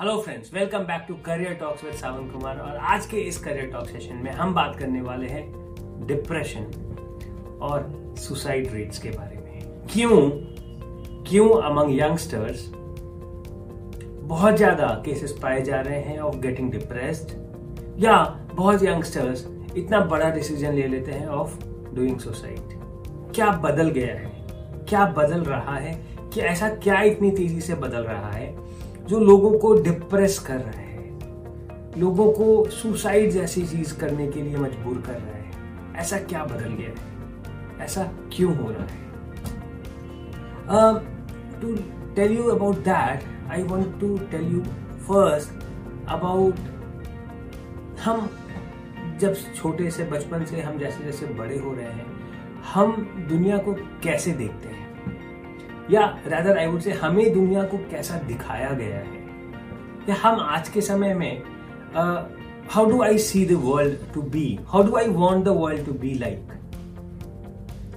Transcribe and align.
Hello 0.00 0.20
friends 0.20 0.54
welcome 0.54 0.78
back 0.78 1.04
to 1.08 1.14
career 1.14 1.54
talks 1.54 1.84
with 1.84 1.94
Sawan 1.94 2.28
Kumar 2.30 2.58
और 2.58 2.76
आज 2.76 3.06
के 3.06 3.16
इस 3.16 3.38
करियर 3.38 3.66
टॉक 3.66 3.86
सेशन 3.86 4.16
में 4.16 4.30
हम 4.32 4.54
बात 4.54 4.76
करने 4.76 5.00
वाले 5.00 5.26
हैं 5.26 5.44
डिप्रेशन 6.06 6.64
और 7.62 7.86
सुसाइड 8.18 8.72
रेट्स 8.72 8.98
के 8.98 9.08
बारे 9.08 9.36
में। 9.36 9.86
क्यों? 9.92 10.30
क्यों 11.24 11.62
अमंग 11.62 11.98
यंगस्टर्स 12.00 12.70
बहुत 14.26 14.56
ज़्यादा 14.56 14.86
केसेस 14.86 15.32
पाए 15.32 15.62
जा 15.62 15.80
रहे 15.80 16.00
हैं 16.00 16.18
ऑफ़ 16.18 16.36
गेटिंग 16.36 16.70
डिप्रेस्ड 16.70 17.30
या 17.98 18.46
बहुत 18.54 18.82
यंगस्टर्स 18.82 19.48
इतना 19.76 20.00
बड़ा 20.00 20.30
डिसीज़न 20.30 20.72
ले 20.72 20.86
लेते 20.86 21.12
हैं 21.12 21.26
ऑफ़ 21.26 21.56
डूइंग 21.94 22.18
सुसाइड 22.18 22.78
क्या 23.34 23.50
बदल 23.50 23.90
गया 23.90 24.14
है? 24.14 24.46
क्या 24.88 25.06
बदल 25.06 25.40
रहा 25.40 25.76
है? 25.76 25.94
कि 26.34 26.40
ऐसा 26.40 26.68
क्या 26.68 27.02
इतनी 27.02 27.30
तेज़ी 27.30 27.60
से 27.60 27.74
बदल 27.74 28.04
रहा 28.04 28.30
है? 28.30 28.75
जो 29.08 29.20
लोगों 29.20 29.58
को 29.58 29.74
डिप्रेस 29.82 30.38
कर 30.38 30.56
रहा 30.56 30.70
है। 30.70 30.84
लोगों 32.00 32.30
को 32.32 32.70
सुसाइड 32.70 33.30
जैसी 33.30 33.66
चीज़ 33.66 33.96
करने 33.98 34.26
के 34.26 34.42
लिए 34.42 34.56
मजबूर 34.56 35.02
कर 35.06 35.12
रहा 35.12 35.36
है। 35.36 35.94
ऐसा 35.96 36.18
क्या 36.20 36.44
बदल 36.44 36.72
गया 36.72 36.88
है? 36.88 36.94
ऐसा 37.80 38.04
क्यों 38.32 38.56
हो 38.56 38.70
रहा 38.70 38.84
है? 38.84 39.04
To 41.60 41.74
tell 42.14 42.32
you 42.32 42.44
about 42.44 42.78
that 42.84 43.50
I 43.50 43.62
want 43.62 44.00
to 44.00 44.18
tell 44.30 44.52
you 44.52 44.60
first 45.06 45.50
about 46.08 46.54
हम 48.04 48.28
जब 49.20 49.34
छोटे 49.54 49.90
से, 49.90 50.04
बचपन 50.04 50.44
से 50.44 50.60
हम 50.60 50.78
जैसे 50.78 51.04
जैसे 51.04 51.26
बड़े 51.26 51.58
हो 51.58 51.72
रहे 51.74 51.84
हैं, 51.84 52.06
हम 52.64 52.92
दुनिया 53.28 53.58
को 53.58 53.74
कैसे 54.02 54.30
देखते 54.32 54.68
हैं? 54.68 54.75
या 55.90 56.00
रादर 56.26 56.58
आई 56.58 56.66
वुड 56.66 56.80
से 56.80 56.92
हमें 56.92 57.32
दुनिया 57.34 57.62
को 57.62 57.78
कैसा 57.90 58.18
दिखाया 58.18 58.70
गया 58.70 58.96
है? 58.96 59.24
या 60.08 60.14
हम 60.22 60.40
आज 60.40 60.68
के 60.68 60.80
समय 60.80 61.14
में 61.14 61.42
how 62.70 62.90
do 62.90 63.02
I 63.02 63.18
see 63.18 63.44
the 63.46 63.52
world 63.64 63.96
to 64.14 64.22
be 64.34 64.58
how 64.68 64.82
do 64.82 64.96
I 64.96 65.08
want 65.08 65.44
the 65.44 65.48
world 65.58 65.84
to 65.86 65.92
be 66.00 66.12
like 66.14 66.52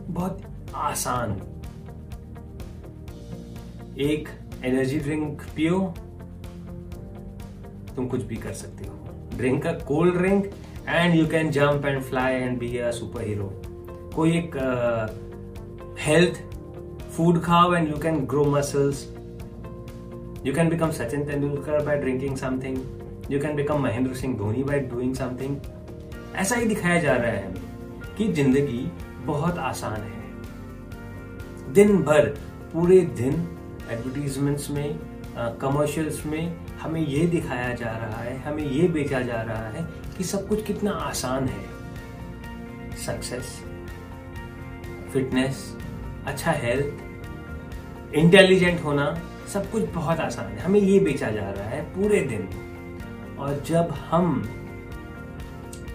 बहुत 0.10 0.42
आसान। 0.76 1.32
एक 4.02 4.30
एनर्जी 4.66 5.00
ड्रिंक 5.00 5.42
पियो। 5.56 5.80
तुम 7.96 8.08
कुछ 8.08 8.24
भी 8.24 8.36
कर 8.36 8.54
सकते 8.54 8.88
हो। 8.88 9.38
Drink 9.38 9.66
a 9.68 9.72
cold 9.88 10.18
drink 10.18 10.46
and 10.88 11.16
you 11.16 11.26
can 11.28 11.50
jump 11.52 11.86
and 11.86 12.02
fly 12.04 12.36
and 12.36 12.58
be 12.60 12.78
a 12.78 12.92
super 12.92 13.22
hero 13.22 13.52
कोई 14.16 14.38
एक 14.38 14.56
हेल्थ 16.00 16.34
uh, 16.34 16.49
food 17.20 17.42
खाओ 17.44 17.72
and 17.78 17.90
you 17.92 17.98
can 18.04 18.20
grow 18.26 18.44
muscles. 18.52 19.00
You 20.44 20.54
can 20.54 20.70
become 20.70 20.92
Sachin 20.92 21.26
Tendulkar 21.30 21.80
by 21.86 21.98
drinking 21.98 22.38
something. 22.38 22.78
You 23.30 23.40
can 23.40 23.58
become 23.58 23.84
Mahendra 23.84 24.16
Singh 24.16 24.38
Dhoni 24.38 24.66
by 24.70 24.80
doing 24.94 25.14
something. 25.16 25.58
ऐसा 26.36 26.56
ही 26.56 26.66
दिखाया 26.66 27.00
जा 27.02 27.16
रहा 27.16 27.32
है 27.32 27.54
कि 28.18 28.28
ज़िंदगी 28.34 28.80
बहुत 29.26 29.58
आसान 29.70 30.02
है 30.02 31.74
दिन 31.74 32.02
भर 32.04 32.28
पूरे 32.74 33.00
दिन 33.18 33.34
एडवर्टीजमेंट्स 33.92 34.70
में 34.72 35.00
कमर्शियल्स 35.62 36.26
में 36.26 36.56
हमें 36.82 37.02
ये 37.02 37.26
दिखाया 37.28 37.74
जा 37.82 37.92
रहा 37.98 38.22
है 38.22 38.38
हमें 38.44 38.64
ये 38.64 38.88
बेचा 38.96 39.22
जा 39.32 39.42
रहा 39.42 39.68
है 39.76 39.88
कि 40.18 40.24
सब 40.32 40.48
कुछ 40.48 40.66
कितना 40.68 40.92
आसान 41.10 41.48
है 41.48 42.96
सक्सेस 43.06 43.60
फिटनेस 45.14 45.68
अच्छा 46.28 46.52
हेल्थ 46.64 47.08
इंटेलिजेंट 48.16 48.84
होना 48.84 49.06
सब 49.54 49.70
कुछ 49.72 49.84
बहुत 49.90 50.20
आसान 50.20 50.46
है। 50.46 50.60
हमें 50.60 50.80
ये 50.80 51.00
बेचा 51.00 51.30
जा 51.32 51.50
रहा 51.50 51.70
है 51.70 51.82
पूरे 51.84 52.20
दिन। 52.22 52.48
और 53.40 53.62
जब 53.68 53.92
हम 54.10 54.50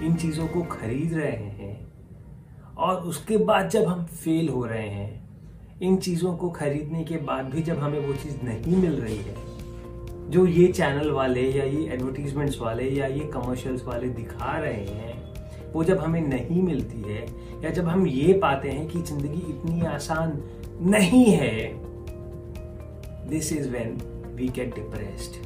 इन 0.03 0.15
चीज़ों 0.15 0.47
को 0.47 0.63
खरीद 0.63 1.15
रहे 1.15 1.31
हैं 1.31 1.93
और 2.79 2.97
उसके 2.97 3.37
बाद 3.37 3.69
जब 3.69 3.85
हम 3.85 4.05
फेल 4.05 4.49
हो 4.49 4.65
रहे 4.67 4.89
हैं, 4.89 5.23
इन 5.83 5.97
चीज़ों 5.97 6.37
को 6.37 6.51
खरीदने 6.51 7.05
के 7.05 7.17
बाद 7.17 7.45
भी 7.45 7.63
जब 7.63 7.79
हमें 7.79 7.99
वो 7.99 8.15
चीज़ 8.15 8.37
नहीं 8.45 8.77
मिल 8.77 9.01
रही 9.01 9.17
है, 9.17 9.35
जो 10.31 10.47
ये 10.47 10.67
चैनल 10.69 11.11
वाले 11.11 11.51
या 11.51 11.65
ये 11.65 11.89
एडवर्टीजमेंट्स 11.95 12.61
वाले 12.61 12.89
या 12.91 13.07
ये 13.07 13.25
कमर्शियल्स 13.25 13.85
वाले 13.85 14.09
दिखा 14.09 14.59
रहे 14.59 14.85
हैं, 14.87 15.73
वो 15.73 15.85
जब 15.85 15.99
हमें 15.99 16.21
नहीं 16.21 16.63
मिलती 16.63 17.03
है 17.03 17.27
या 17.65 17.71
जब 17.71 17.89
हम 17.89 18.07
ये 18.07 18.33
पाते 18.33 18.71
हैं 18.71 18.87
कि 18.89 19.03
ज़िंदगी 19.03 19.41
इतनी 19.51 19.81
आसान 19.81 20.43
नहीं 20.81 21.25
है 21.27 21.84
this 23.29 23.53
is 23.53 23.69
when 23.69 23.97
we 24.35 24.49
get 24.49 24.75
depressed 24.75 25.43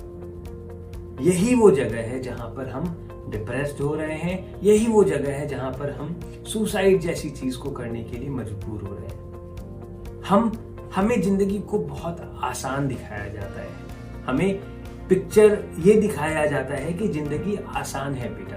यही 1.21 1.55
वो 1.55 1.71
जगह 1.71 2.01
है 2.01 2.21
जहाँ 2.23 2.49
पर 2.49 2.69
हम 2.69 3.05
डिप्रेस्ड 3.31 3.81
हो 3.83 3.95
रहे 3.95 4.15
हैं। 4.15 4.61
यही 4.63 4.87
वो 4.87 5.05
जगह 5.05 5.33
है 5.33 5.47
जहाँ 5.47 5.71
पर 5.73 5.91
हम 5.91 6.21
सुसाइड 6.47 7.01
जैसी 7.01 7.31
चीज़ 7.31 7.59
को 7.59 7.71
करने 7.71 8.05
के 8.05 8.17
लिए 8.17 8.29
मजबूर 8.29 8.83
हो 8.83 8.95
रहे 8.95 9.07
हैं। 9.07 10.23
हम, 10.23 10.53
हमें 10.95 11.23
ज़िंदगी 11.23 11.59
को 11.59 11.79
बहुत 11.79 12.21
आसान 12.43 12.89
दिखाया 12.89 13.29
जाता 13.29 13.61
है। 13.61 13.69
हमें 14.27 14.61
पिक्चर 15.09 15.65
ये 15.79 15.95
दिखाया 15.95 16.47
जाता 16.47 16.75
है 16.75 16.93
कि 16.93 17.09
ज़िंदगी 17.09 17.57
आसान 17.57 18.15
है 18.15 18.29
बेटा। 18.35 18.57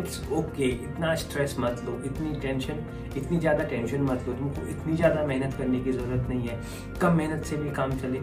इट्स 0.00 0.20
ओके 0.22 0.38
okay, 0.38 0.70
इतना 0.84 1.14
स्ट्रेस 1.14 1.56
मत 1.58 1.82
लो 1.84 2.00
इतनी 2.06 2.40
टेंशन 2.40 2.84
इतनी 3.16 3.38
ज़्यादा 3.38 3.64
टेंशन 3.64 4.02
मत 4.02 4.24
लो। 4.28 4.32
तुमको 4.34 4.66
इतनी 4.68 4.96
ज़्यादा 4.96 5.24
मेहनत 5.26 5.54
करने 5.54 5.80
की 5.80 5.92
ज़रूरत 5.92 6.28
नहीं 6.28 6.48
है। 6.48 6.60
कम 7.00 7.16
मेहनत 7.16 7.44
से 7.44 7.56
भी 7.56 7.70
काम 7.72 7.90
चले। 7.98 8.20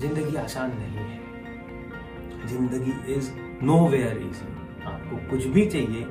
ज़िंदगी 0.00 0.36
आसान 0.36 0.70
नहीं 0.76 0.96
है। 0.98 1.20
ज़िंदगी 2.48 3.14
इज़ 3.14 3.30
नो 3.62 3.78
वेयर 3.88 4.16
इजी 4.18 4.46
आपको 4.84 5.16
कुछ 5.30 5.46
भी 5.46 5.66
चाहिए 5.66 6.06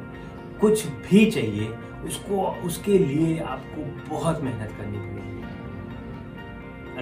कुछ 0.62 0.86
भी 0.88 1.26
चाहिए 1.32 1.68
उसको 2.08 2.42
उसके 2.66 2.98
लिए 3.00 3.40
आपको 3.46 3.82
बहुत 4.10 4.42
मेहनत 4.44 4.72
करनी 4.78 4.98
पड़ेगी। 4.98 5.42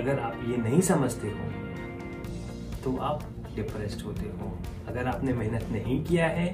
अगर 0.01 0.19
आप 0.19 0.35
ये 0.49 0.57
नहीं 0.59 0.81
समझते 0.83 1.27
हो 1.29 1.45
तो 2.83 2.95
आप 3.03 3.23
डिप्रेस्ड 3.55 4.01
होते 4.05 4.25
हो। 4.31 4.57
अगर 4.87 5.07
आपने 5.07 5.33
मेहनत 5.33 5.65
नहीं 5.71 6.03
किया 6.05 6.27
है 6.29 6.47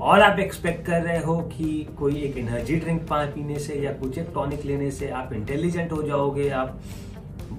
और 0.00 0.20
आप 0.20 0.38
एक्सपेक्ट 0.38 0.86
कर 0.86 1.02
रहे 1.02 1.18
हो 1.18 1.36
कि 1.52 1.88
कोई 1.98 2.22
एक 2.22 2.36
एनर्जी 2.38 2.76
ड्रिंक 2.76 3.02
पानी 3.02 3.58
से 3.58 3.74
या 3.74 3.92
कुछ 3.92 4.18
एक 4.18 4.26
टॉनिक 4.34 4.64
लेने 4.64 4.90
से 4.90 5.08
आप 5.10 5.32
इंटेलिजेंट 5.32 5.92
हो 5.92 6.02
जाओगे, 6.02 6.48
आप 6.48 6.80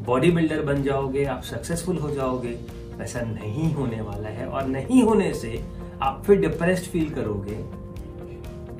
बॉडी 0.06 0.32
बिल्डर 0.32 0.62
बन 0.62 0.84
जाओगे, 0.84 1.26
आप 1.26 1.44
सक्सेसफुल 1.44 1.98
हो 1.98 2.12
जाओगे। 2.12 2.58
वैसा 2.98 3.22
नहीं 3.22 3.74
होने 3.74 4.02
वाला 4.02 4.30
है 4.30 4.46
और 4.46 4.68
नहीं 4.68 5.04
होने 5.04 5.34
से 5.34 5.62
आप 6.02 6.24
फिर 6.28 6.40
डिप्रेस्ड 6.40 6.92
फील 6.92 7.10
करोगे 7.10 7.58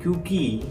क्योंकि 0.02 0.62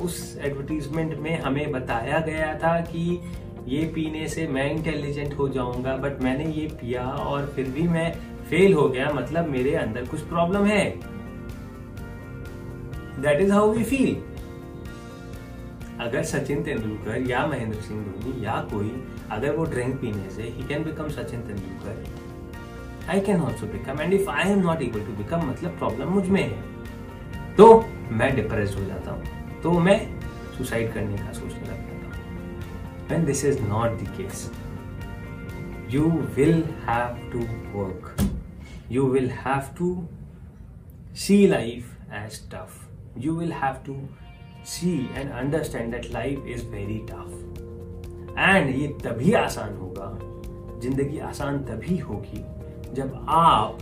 उस 0.00 0.38
एडवर्टीजमेंट 0.42 1.14
में 1.18 1.40
हमें 1.40 1.70
बताया 1.72 2.18
गया 2.18 2.54
था 2.54 2.80
कि 2.80 3.20
ये 3.68 3.84
पीने 3.84 4.26
से 4.28 4.46
मैं 4.46 4.70
इंटेलिजेंट 4.72 5.34
हो 5.34 5.48
जाऊँगा 5.48 5.96
बट 5.96 6.20
मैंने 6.22 6.44
ये 6.52 6.66
पिया 6.80 7.02
और 7.02 7.52
फिर 7.56 7.68
भी 7.68 7.82
मैं 7.82 8.12
फेल 8.50 8.72
हो 8.74 8.88
गया। 8.88 9.10
मतलब 9.12 9.48
मेरे 9.48 9.74
अंदर 9.74 10.04
कुछ 10.04 10.20
प्रॉब्लम 10.20 10.64
है। 10.64 10.84
That 13.22 13.40
is 13.40 13.52
how 13.52 13.72
we 13.72 13.84
feel 13.84 14.14
अगर 16.00 16.22
सचिन 16.24 16.62
तेंदुलकर 16.64 17.30
या 17.30 17.46
महेंद्र 17.46 17.80
सिंह 17.80 18.04
धोनी 18.04 18.44
या 18.44 18.60
कोई 18.72 18.90
अगर 19.32 19.56
वो 19.56 19.64
ड्रिंक 19.72 20.00
पीने 20.00 20.30
से 20.30 20.42
ही 20.42 20.66
can 20.68 20.84
become 20.84 21.08
Sachin 21.08 21.40
Tendulkar. 21.40 22.04
I 23.10 23.20
can 23.26 23.40
also 23.42 23.66
become 23.66 24.00
and 24.00 24.12
if 24.14 24.30
I 24.30 24.50
am 24.50 24.60
not 24.60 24.82
able 24.82 25.00
to 25.06 25.12
become 25.16 25.46
मतलब 25.50 25.76
प्रॉब्लम 25.78 26.08
मुझमें 26.14 26.42
है. 26.42 26.62
तो 27.56 27.66
मैं 28.10 28.34
डिप्रेस 28.36 28.76
हो 28.78 28.84
जाता 28.84 29.10
हूँ. 29.10 29.60
तो 29.62 29.78
मैं 29.78 29.98
सुसाइड 30.58 30.92
करने 30.94 31.16
का 31.18 31.32
सोचने 31.32 31.60
लग 31.60 31.66
जाता 31.66 31.84
हूँ. 31.86 33.08
When 33.10 33.26
this 33.28 33.44
is 33.44 33.56
not 33.68 33.98
the 34.02 34.08
case, 34.18 34.42
you 35.94 36.10
will 36.36 36.60
have 36.86 37.16
to 37.32 37.46
work. 37.74 38.12
You 38.96 39.04
will 39.14 39.32
have 39.46 39.74
to 39.80 39.88
see 41.24 41.42
life 41.48 41.90
as 42.20 42.38
tough. 42.54 42.86
You 43.16 43.34
will 43.34 43.52
have 43.52 43.82
to 43.84 43.94
see 44.64 45.08
and 45.16 45.32
understand 45.32 45.92
that 45.92 46.10
life 46.12 46.44
is 46.46 46.62
very 46.62 47.00
tough. 47.06 47.32
And 48.38 48.70
ये 48.76 48.88
तभी 49.04 49.32
आसान 49.32 49.76
होगा, 49.76 50.18
ज़िंदगी 50.80 51.18
आसान 51.18 51.58
तभी 51.64 51.96
होगी 51.98 52.44
जब 52.94 53.26
आप 53.28 53.78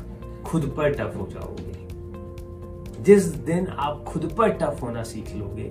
खुद 0.47 0.65
पर 0.77 0.93
टफ 0.95 1.17
हो 1.17 1.27
जाओगे। 1.31 1.73
जिस 3.03 3.25
दिन 3.25 3.67
आप 3.67 4.05
खुद 4.09 4.33
पर 4.39 4.49
टफ 4.63 4.83
होना 4.83 5.03
सीख 5.03 5.35
लोगे, 5.37 5.71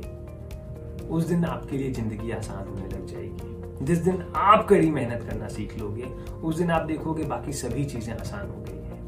उस 1.08 1.24
दिन 1.26 1.46
आपके 1.46 1.78
लिए 1.78 1.92
ज़िंदगी 1.92 2.32
आसान 2.32 2.68
होने 2.68 2.88
लग 2.88 3.06
जाएगी। 3.06 3.86
जिस 3.86 3.98
दिन 4.00 4.24
आप 4.36 4.68
कड़ी 4.68 4.90
मेहनत 4.92 5.24
करना 5.24 5.48
सीख 5.48 5.78
लोगे, 5.80 6.04
उस 6.44 6.58
दिन 6.58 6.72
आप 6.72 6.86
देखोगे 6.86 7.24
बाकी 7.24 7.52
सभी 7.54 7.86
चीज़ें 7.86 8.14
आसान 8.14 8.50
हो 8.50 8.64
गई 8.68 8.82
हैं। 8.88 9.02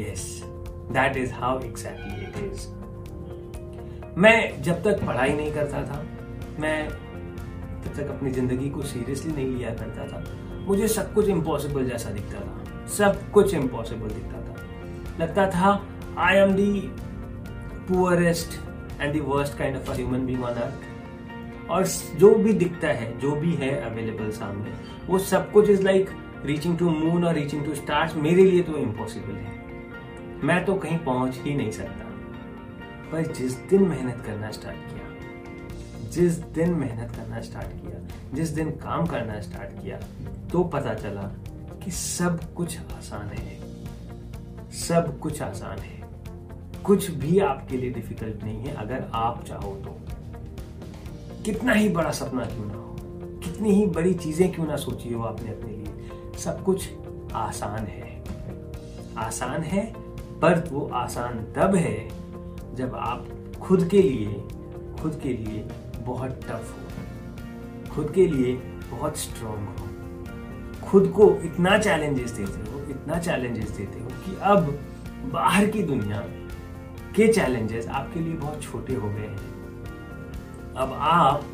Yes 0.00 0.42
that 0.92 1.16
is 1.16 1.32
how 1.32 1.60
exactly 1.60 2.22
it 2.24 2.52
is 2.52 2.68
मैं 4.18 4.62
जब 4.62 4.82
तक 4.82 5.04
पढ़ाई 5.06 5.32
नहीं 5.32 5.52
करता 5.52 5.82
था, 5.82 6.02
मैं 6.60 6.88
तब 6.88 7.92
तक 7.96 8.08
अपनी 8.08 8.30
ज़िंदगी 8.30 8.70
को 8.70 8.82
सीरियसली 8.82 9.32
नहीं 9.32 9.46
लिया 9.46 9.70
करता 9.70 10.06
था। 10.06 10.24
मुझे 10.66 10.88
सब 10.88 11.12
कुछ 11.14 11.28
इम्पॉसिबल 11.28 11.84
जैसा 11.84 12.10
दिखता 12.10 12.40
था। 12.40 12.86
सब 12.96 13.30
कुछ 13.32 13.54
इम्पॉसिबल 13.54 14.08
दिखता 14.08 14.40
था। 14.40 14.56
लगता 15.20 15.46
था 15.50 15.80
I 16.18 16.36
am 16.36 16.52
the 16.52 16.72
poorest 17.88 18.60
and 19.00 19.12
the 19.12 19.20
worst 19.20 19.58
kind 19.58 19.76
of 19.76 19.90
human 19.90 20.26
being 20.26 20.44
on 20.44 20.54
earth 20.54 21.70
और 21.70 21.86
जो 22.18 22.34
भी 22.34 22.52
दिखता 22.52 22.88
है, 22.88 23.18
जो 23.18 23.34
भी 23.36 23.54
है 23.54 23.70
अवेलेबल 23.90 24.30
सामने, 24.30 24.72
वो 25.06 25.18
सब 25.18 25.50
कुछ 25.52 25.70
is 25.70 25.82
like 25.82 26.10
reaching 26.44 26.78
to 26.78 26.90
moon 26.90 27.24
और 27.24 27.34
रीचिंग 27.34 27.64
टू 27.64 27.74
स्टार्स 27.74 28.16
मेरे 28.16 28.44
लिए 28.44 28.62
तो 28.62 28.76
इम्पॉसिबल 28.76 29.34
है। 29.34 29.58
मैं 30.44 30.64
तो 30.64 30.74
कहीं 30.74 30.98
पहुँच 30.98 31.36
ही 31.36 31.54
नहीं 31.54 31.70
सकता। 31.70 32.04
पर 33.10 33.32
जिस 33.32 33.52
दिन 33.70 33.82
मेहनत 33.82 34.22
करना 34.26 34.50
स्टार्ट 34.50 34.76
किया, 34.76 36.08
जिस 36.10 36.38
दिन 36.54 36.74
मेहनत 36.74 37.14
करना 37.16 37.40
स्टार्ट 37.40 37.68
किया, 37.82 37.98
जिस 38.34 38.48
दिन 38.48 38.70
काम 38.78 39.06
करना 39.06 39.40
स्टार्ट 39.40 39.82
किया 39.82 39.98
तो 40.52 40.62
पता 40.64 40.94
चला 40.94 41.22
कि 41.84 41.90
सब 41.90 42.52
कुछ 42.54 42.78
आसान 42.78 43.28
है। 43.28 43.58
सब 44.78 45.18
कुछ 45.18 45.42
आसान 45.42 45.78
है। 45.78 45.98
कुछ 46.84 47.10
भी 47.10 47.38
आपके 47.38 47.76
लिए 47.76 47.90
डिफ़िकल्ट 47.90 48.42
नहीं 48.44 48.58
है, 48.58 48.74
अगर 48.74 49.10
आप 49.14 49.44
चाहो 49.44 49.74
तो। 49.76 49.98
कितना 51.44 51.72
ही 51.72 51.88
बड़ा 51.88 52.10
सपना 52.10 52.44
क्यों 52.44 52.66
ना 52.66 52.74
हो, 52.74 52.96
कितनी 53.44 53.72
ही 53.72 53.86
बड़ी 53.88 54.14
चीज़ें 54.14 54.52
क्यों 54.52 54.66
ना 54.66 54.76
सोची 54.76 55.12
हो 55.12 55.22
आपने 55.22 55.50
अपने 55.50 55.72
लिए, 55.72 56.38
सब 56.38 56.62
कुछ 56.64 56.88
आसान 57.34 57.86
है। 57.86 58.08
आसान 59.18 59.62
है 59.62 59.84
पर 60.42 60.68
वो 60.72 60.90
आसान 60.92 61.38
तब 61.56 61.74
है 61.74 62.08
जब 62.74 62.94
आप 62.94 63.26
खुद 63.62 63.88
के 63.88 64.02
लिए, 64.02 64.34
खुद 65.02 65.20
के 65.22 65.28
लिए 65.28 65.68
बहुत 66.04 66.30
टफ 66.30 66.78
हो। 66.78 67.94
खुद 67.94 68.12
के 68.14 68.28
लिए 68.28 68.56
बहुत 68.90 69.16
स्ट्रांग 69.16 69.68
हो। 69.68 69.86
खुद 70.86 71.12
को 71.16 71.34
इतना 71.34 71.78
चैलेंजेस 71.78 72.30
देते 72.30 72.72
हो, 72.72 72.78
इतना 72.90 73.18
चैलेंजेस 73.18 73.70
देते 73.70 74.00
हो 74.00 74.06
कि 74.06 74.38
अब 74.42 74.78
बाहर 75.32 75.66
की 75.66 75.82
दुनिया 75.82 76.18
के 77.16 77.32
चैलेंजेस 77.32 77.88
आपके 77.88 78.20
लिए 78.20 78.34
बहुत 78.34 78.62
छोटे 78.62 78.94
हो 78.94 79.08
गए 79.08 79.14
हैं। 79.14 79.38
अब 80.74 80.92
आप 81.00 81.44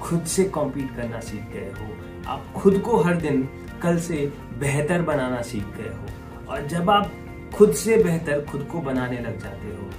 खुद 0.00 0.24
से 0.24 0.44
कॉम्पीट 0.44 0.96
करना 0.96 1.20
सीख 1.20 1.40
गए 1.40 1.72
हो। 1.80 1.96
आप 2.30 2.44
खुद 2.56 2.78
को 2.78 2.96
हर 2.96 3.16
दिन 3.16 3.48
कल 3.82 3.98
से 3.98 4.32
बेहतर 4.58 5.02
बनाना 5.02 5.42
सीख 5.42 5.64
गए 5.66 5.88
हो। 5.88 6.06
और 6.52 6.66
जब 6.66 6.90
आप 6.90 7.12
खुद 7.54 7.72
से 7.72 7.96
बेहतर 7.96 8.44
खुद 8.44 8.62
को 8.62 8.78
बनाने 8.78 9.18
लग 9.20 9.38
जाते 9.38 9.68
हो 9.68 9.90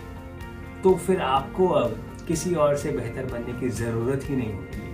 तो 0.84 0.94
फिर 0.96 1.22
आपको 1.22 1.68
अब 1.68 1.96
किसी 2.28 2.54
और 2.56 2.76
से 2.78 2.92
बेहतर 2.92 3.26
बनने 3.26 3.54
की 3.60 3.70
ज़रूरत 3.70 4.22
ही 4.24 4.36
नहीं 4.36 4.54
होती। 4.54 4.80
है 4.80 4.94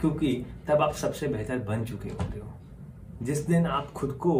क्योंकि 0.00 0.34
तब 0.68 0.82
आप 0.82 0.92
सबसे 0.92 1.28
बेहतर 1.28 1.58
बन 1.58 1.84
चुके 1.84 2.08
होते 2.08 2.38
हो। 2.38 2.52
जिस 3.22 3.46
दिन 3.46 3.66
आप 3.66 3.90
खुद 3.92 4.12
को 4.12 4.34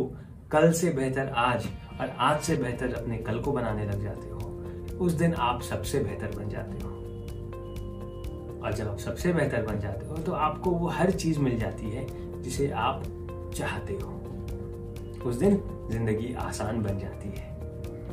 कल 0.52 0.72
से 0.72 0.90
बेहतर 0.90 1.28
आज 1.28 1.66
और 2.00 2.14
आज 2.18 2.40
से 2.40 2.56
बेहतर 2.56 2.94
अपने 2.94 3.18
कल 3.18 3.40
को 3.40 3.52
बनाने 3.52 3.84
लग 3.84 4.02
जाते 4.02 4.28
हो, 4.28 4.38
उस 4.98 5.12
दिन 5.12 5.34
आप 5.34 5.62
सबसे 5.62 5.98
बेहतर 5.98 6.36
बन 6.36 6.48
जाते 6.48 6.82
हो। 6.82 6.90
और 8.58 8.72
जब 8.72 8.88
आप 8.88 8.98
सबसे 8.98 9.32
बेहतर 9.32 9.62
बन 9.62 9.80
जाते 9.80 10.06
हो 10.06 10.16
तो 10.16 10.32
आपको 10.32 10.70
वो 10.70 10.88
हर 10.88 11.10
चीज़ 11.10 11.38
मिल 11.40 11.58
जाती 11.58 11.90
है 11.90 12.06
जिसे 12.42 12.70
आप 12.70 13.02
चाहते 13.56 13.94
हो। 13.94 14.17
उस 15.20 15.36
दिन 15.36 15.60
ज़िंदगी 15.90 16.32
आसान 16.40 16.82
बन 16.82 16.98
जाती 16.98 17.28
है। 17.28 17.46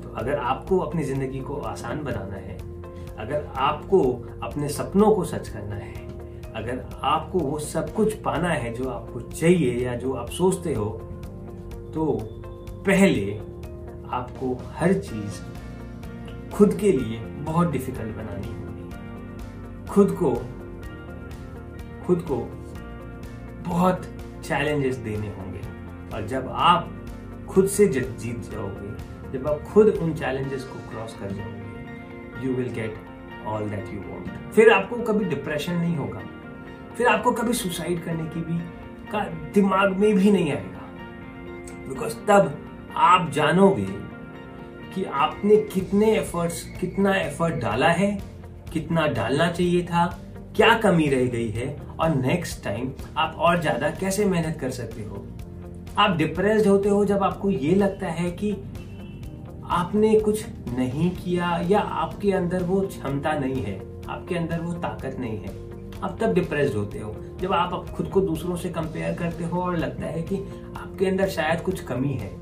तो 0.02 0.10
अगर 0.18 0.38
आपको 0.40 0.80
अपनी 0.80 1.04
ज़िंदगी 1.04 1.40
को 1.40 1.56
आसान 1.64 2.04
बनाना 2.04 2.36
है, 2.36 2.58
अगर 3.18 3.48
आपको 3.58 4.02
अपने 4.44 4.70
सपनों 4.70 5.12
को 5.12 5.24
सच 5.26 5.50
करना 5.50 5.76
है, 5.76 5.94
अगर 6.56 6.86
आपको 7.04 7.40
वो 7.40 7.60
सब 7.60 7.94
कुछ 7.94 8.14
पाना 8.22 8.50
है 8.50 8.74
जो 8.74 8.90
आपको 8.90 9.20
चाहिए 9.22 9.74
या 9.86 9.96
जो 9.96 10.14
आप 10.14 10.30
सोचते 10.30 10.74
हो 10.74 10.86
तो 11.94 12.06
पहले 12.86 13.38
आपको 14.12 14.54
हर 14.72 14.94
चीज़ 14.94 15.42
खुद 16.54 16.74
के 16.74 16.92
लिए 16.92 17.20
बहुत 17.46 17.72
डिफ़िकल्ट 17.72 18.16
बनानी 18.16 18.48
होगी। 18.48 19.88
खुद 19.88 20.12
को 20.20 20.34
खुद 22.06 22.22
को 22.22 22.38
बहुत 23.68 24.06
चैलेंजेस 24.44 24.96
देने 24.98 25.28
होंगे। 25.30 25.62
और 26.14 26.28
जब 26.28 26.48
आप 26.50 26.90
खुद 27.46 27.68
से 27.68 27.88
जीत 27.88 28.50
जाओगे। 28.52 28.94
जब 29.32 29.48
आप 29.48 29.62
खुद 29.64 29.88
उन 29.88 30.14
चैलेंजेस 30.14 30.64
को 30.64 30.80
क्रॉस 30.90 31.16
कर 31.20 31.32
जाओगे 31.32 32.46
you 32.46 32.54
will 32.56 32.70
get 32.74 32.96
all 33.48 33.70
that 33.70 33.94
you 33.94 34.00
want 34.02 34.54
फिर 34.54 34.72
आपको 34.72 34.98
कभी 35.04 35.26
डिप्रेशन 35.26 35.74
नहीं 35.74 35.96
होगा। 35.98 36.22
फिर 36.98 37.08
आपको 37.08 37.32
कभी 37.32 37.54
सुसाइड 37.54 38.04
करने 38.06 38.24
की 38.26 38.42
भी 38.42 38.58
का, 39.12 39.20
दिमाग 39.54 39.98
में 39.98 40.14
भी 40.16 40.32
नहीं 40.32 40.52
आएगा। 40.52 40.84
बिकॉज़ 41.90 42.16
तब 42.28 42.58
आप 42.96 43.30
जानोगे 43.32 43.88
कि 44.94 45.04
आपने 45.04 45.56
कितने 45.74 46.16
एफर्ट्स 46.18 46.64
कितना 46.80 47.16
एफर्ट 47.16 47.56
डाला 47.56 47.88
है, 47.90 48.12
कितना 48.74 49.08
डालना 49.08 49.52
चाहिए 49.52 49.84
था, 49.84 50.06
क्या 50.56 50.78
कमी 50.78 51.08
रह 51.08 51.26
गई 51.28 51.50
है, 51.50 51.68
और 52.00 52.16
नेक्स्ट 52.16 52.64
टाइम 52.64 52.92
आप 53.18 53.36
और 53.38 53.62
ज़्यादा 53.62 53.90
कैसे 54.00 54.26
मेहनत 54.26 54.58
कर 54.62 54.70
सकते 54.70 55.04
हो? 55.04 55.26
आप 55.98 56.16
डिप्रेस्ड 56.18 56.68
होते 56.68 56.90
हो 56.90 57.04
जब 57.06 57.24
आपको 57.24 57.50
ये 57.50 57.76
लगता 57.76 58.08
है 58.08 58.30
कि 58.32 58.52
आपने 59.72 60.20
कुछ 60.20 60.46
नहीं 60.70 61.10
किया 61.14 61.58
या 61.68 61.80
आपके 61.80 62.32
अंदर 62.32 62.64
वो 62.64 62.80
क्षमता 62.82 63.34
नहीं 63.34 63.62
है, 63.64 63.78
आपके 64.10 64.36
अंदर 64.36 64.60
वो 64.60 64.74
ताकत 64.74 65.16
नहीं 65.20 65.38
है, 65.38 65.54
आप 66.02 66.18
तब 66.22 66.34
डिप्रेस्ड 66.34 66.76
होते 66.76 67.00
हो। 67.00 67.16
जब 67.42 67.54
आप 67.54 67.90
खुद 67.90 68.10
को 68.10 68.22
दूसरों 68.22 68.56
से 68.56 68.70
कंपेयर 68.70 69.14
करते 69.14 69.44
हो 69.44 69.62
और 69.62 69.78
लगता 69.78 70.06
है 70.06 70.22
कि 70.24 70.38
आपके 70.78 71.06
अंदर 71.06 71.30
शायद 71.30 71.62
कुछ 71.62 71.84
कमी 71.84 72.14
है, 72.14 72.34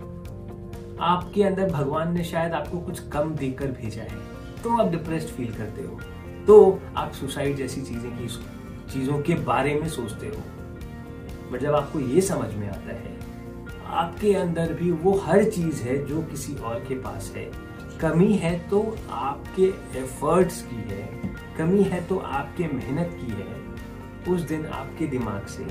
आपके 1.02 1.44
अंदर 1.44 1.72
भगवान 1.72 2.14
ने 2.14 2.24
शायद 2.24 2.54
आपको 2.54 2.80
कुछ 2.80 3.08
कम 3.10 3.36
देकर 3.36 3.72
भेजा 3.74 4.04
है 4.04 4.18
तो 4.64 4.78
आप 4.78 4.92
डिप्रेस्ड 4.92 5.28
फील 5.28 5.54
करते 5.54 5.84
हो। 5.84 6.00
तो 6.48 6.80
आप 6.98 7.12
सुसाइड 7.12 7.56
जैसी 7.58 7.82
चीज़ें 7.82 8.12
की, 8.12 8.28
चीज़ों 8.94 9.22
के 9.22 9.36
बारे 9.46 9.76
में 9.76 9.88
सोचते 9.90 10.28
हो। 10.28 10.44
बट 11.52 11.62
जब 11.62 11.76
आपको 11.76 12.00
ये 12.00 12.22
समझ 12.24 12.54
में 12.54 12.68
आता 12.70 12.90
है 12.90 13.13
आपके 13.94 14.34
अंदर 14.34 14.74
भी 14.74 14.92
वो 14.92 15.14
हर 15.18 15.44
चीज़ 15.44 15.84
है 15.84 16.06
जो 16.06 16.22
किसी 16.22 16.56
और 16.56 16.80
के 16.80 16.96
पास 16.96 17.34
है। 17.36 17.52
कमी 18.02 18.34
है 18.34 18.70
तो 18.70 18.98
आपके 19.10 19.64
एफर्ट्स 20.00 20.62
की 20.62 20.76
है। 20.76 21.34
कमी 21.58 21.84
है 21.84 22.08
तो 22.08 22.18
आपके 22.18 22.68
मेहनत 22.68 23.12
की 23.14 23.32
है। 23.32 24.34
उस 24.34 24.42
दिन 24.42 24.66
आपके 24.66 25.08
दिमाग 25.08 25.46
से 25.46 25.64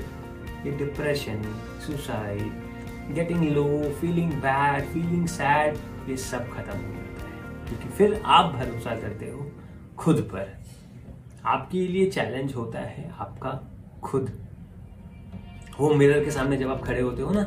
ये 0.65 0.71
depression 0.71 1.41
suicide 1.87 3.13
getting 3.13 3.43
low 3.43 3.89
feeling 3.89 4.31
bad 4.31 4.83
feeling 4.83 5.27
sad 5.27 5.77
ये 6.09 6.17
सब 6.17 6.49
खत्म 6.49 6.77
हो 6.77 6.93
जाता 6.93 7.27
है। 7.27 7.65
क्योंकि 7.67 7.89
फिर 7.89 8.21
आप 8.25 8.53
भरोसा 8.53 8.95
करते 8.95 9.25
हो 9.25 9.51
खुद 9.97 10.15
पर। 10.15 10.63
आपके 11.45 11.87
लिए 11.87 12.09
चैलेंज 12.09 12.55
होता 12.55 12.79
है 12.79 13.11
आपका 13.19 13.51
खुद। 14.01 14.31
वो 15.79 15.93
मिरर 15.93 16.23
के 16.25 16.31
सामने 16.31 16.57
जब 16.57 16.71
आप 16.71 16.81
खड़े 16.81 17.01
होते 17.01 17.21
हो 17.21 17.31
ना 17.33 17.43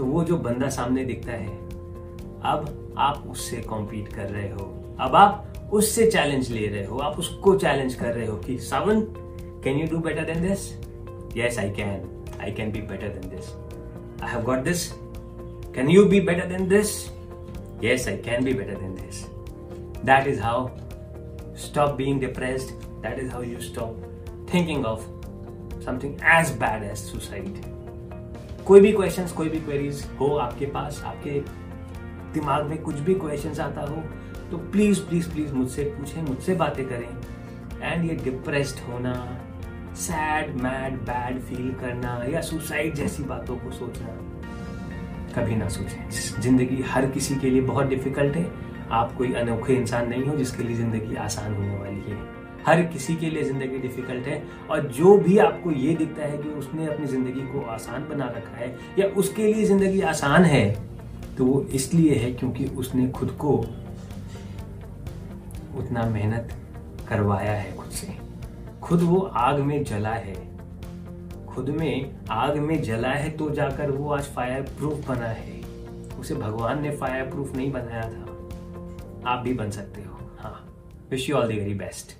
तो 0.00 0.06
वो 0.06 0.24
जो 0.24 0.36
बंदा 0.36 0.68
सामने 0.68 1.04
दिखता 1.04 1.32
है, 1.32 1.48
अब 2.42 2.94
आप 2.98 3.28
उससे 3.30 3.56
कॉम्पीट 3.56 4.08
कर 4.08 4.22
रहे 4.22 4.50
हो। 4.50 4.96
अब 5.00 5.16
आप 5.16 5.52
उससे 5.72 6.10
चैलेंज 6.10 6.50
ले 6.50 6.66
रहे 6.66 6.84
हो, 6.84 6.98
आप 6.98 7.18
उसको 7.18 7.56
चैलेंज 7.56 7.94
कर 7.94 8.14
रहे 8.14 8.26
हो 8.26 8.36
कि, 8.36 8.58
Sawan 8.58 9.00
can 9.64 9.78
you 9.78 9.86
do 9.86 9.98
better 9.98 10.24
than 10.24 10.48
this 10.48 10.80
yes 11.36 11.58
I 11.58 11.70
can 11.70 12.24
I 12.40 12.52
can 12.52 12.72
be 12.72 12.80
better 12.80 13.08
than 13.08 13.30
this 13.30 13.54
I 14.22 14.30
have 14.30 14.42
got 14.42 14.58
this 14.58 14.92
can 15.74 15.88
you 15.88 16.04
be 16.04 16.20
better 16.20 16.46
than 16.46 16.68
this 16.68 17.20
yes, 17.82 18.06
i 18.08 18.16
can 18.24 18.44
be 18.44 18.52
better 18.52 18.74
than 18.74 18.96
this. 18.96 19.18
That 20.04 20.26
is 20.26 20.38
how 20.38 20.70
stop 21.54 21.96
being 21.96 22.18
depressed. 22.20 22.72
That 23.02 23.18
is 23.18 23.30
how 23.30 23.40
you 23.40 23.60
stop 23.60 23.94
thinking 24.46 24.84
of 24.84 25.04
something 25.84 26.18
as 26.22 26.50
bad 26.50 26.82
as 26.82 27.04
suicide. 27.10 27.64
कोई 28.70 28.80
भी 28.80 28.90
question 28.92 29.26
कोई 29.36 29.48
भी 29.48 29.58
queries 29.60 30.04
हो 30.18 30.26
आपके 30.38 30.66
पास, 30.66 31.02
आपके 31.06 31.30
दिमाग 32.34 32.66
में 32.66 32.76
कुछ 32.82 32.98
भी 32.98 33.14
क्वेश्चन 33.14 33.60
आता 33.62 33.82
हो 33.82 34.02
तो 34.50 34.58
प्लीज़ 34.72 35.00
प्लीज़ 35.00 35.30
प्लीज़ 35.30 35.52
मुझसे 35.54 35.84
पूछें, 35.86 36.22
मुझसे 36.22 36.54
बातें 36.54 36.84
करें। 36.88 37.08
एंड 37.82 38.04
ये 38.04 38.14
डिप्रेस्ड 38.16 38.78
होना 38.88 39.14
सैड 39.96 40.54
मैड 40.56 41.00
बैड 41.02 41.40
फील 41.40 41.72
करना 41.80 42.14
या 42.32 42.40
सुसाइड 42.42 42.94
जैसी 42.94 43.22
बातों 43.24 43.56
को 43.56 43.70
सोचना, 43.72 44.16
कभी 45.34 45.56
ना 45.56 45.68
सोचें। 45.68 46.10
ज़िंदगी 46.40 46.82
हर 46.90 47.10
किसी 47.10 47.36
के 47.36 47.50
लिए 47.50 47.60
बहुत 47.62 47.86
डिफ़िकल्ट 47.86 48.36
है, 48.36 48.50
आप 48.90 49.16
कोई 49.16 49.32
अनोखे 49.34 49.74
इंसान 49.74 50.08
नहीं 50.08 50.24
हो 50.24 50.36
जिसके 50.36 50.62
लिए 50.62 50.76
ज़िंदगी 50.76 51.16
आसान 51.18 51.54
होने 51.54 51.76
वाली 51.76 52.10
है। 52.10 52.39
हर 52.66 52.82
किसी 52.82 53.16
के 53.16 53.30
लिए 53.30 53.42
ज़िंदगी 53.42 53.78
डिफ़िकल्ट 53.78 54.26
है 54.26 54.42
और 54.70 54.86
जो 54.88 55.16
भी 55.18 55.38
आपको 55.38 55.70
ये 55.70 55.94
दिखता 55.94 56.22
है 56.22 56.38
कि 56.38 56.48
उसने 56.50 56.86
अपनी 56.86 57.06
ज़िंदगी 57.06 57.46
को 57.52 57.60
आसान 57.70 58.08
बना 58.08 58.26
रखा 58.36 58.56
है 58.56 58.68
या 58.98 59.06
उसके 59.16 59.52
लिए 59.52 59.64
ज़िंदगी 59.64 60.00
आसान 60.10 60.44
है 60.44 60.70
तो 61.36 61.44
वो 61.44 61.60
इसलिए 61.74 62.14
है 62.14 62.32
क्योंकि 62.32 62.64
उसने 62.76 63.08
खुद 63.10 63.30
को 63.40 63.56
उतना 65.78 66.04
मेहनत 66.06 66.52
करवाया 67.08 67.52
है 67.52 67.76
खुद 67.76 67.90
से। 67.90 68.16
खुद 68.82 69.02
वो 69.02 69.20
आग 69.20 69.60
में 69.60 69.82
जला 69.84 70.14
है। 70.16 70.34
खुद 71.46 71.68
में 71.70 72.16
आग 72.30 72.56
में 72.58 72.82
जला 72.82 73.08
है 73.08 73.30
तो 73.30 73.50
जाकर 73.50 73.90
वो 73.90 74.12
आज 74.12 74.24
फायर 74.34 74.62
प्रूफ 74.78 75.08
बना 75.08 75.28
है। 75.28 75.60
उसे 76.20 76.34
भगवान 76.34 76.82
ने 76.82 76.90
फायर 76.96 77.24
प्रूफ 77.24 77.54
नहीं 77.56 77.70
बनाया 77.72 78.02
था। 78.02 79.30
आप 79.30 79.42
भी 79.44 79.52
बन 79.54 79.70
सकते 79.70 80.02
हो। 80.02 80.18
हाँ 80.38 80.56
wish 81.10 81.28
you 81.30 81.36
all 81.36 81.48
the 81.48 81.52
very 81.52 81.74
best 81.74 82.16